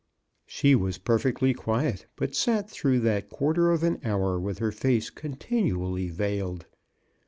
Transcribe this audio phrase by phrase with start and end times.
[0.47, 4.71] "She was per fectly quiet, but sat through that quarter of an hour with her
[4.71, 6.65] face continually veiled.